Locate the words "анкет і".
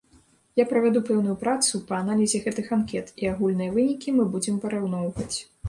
2.79-3.31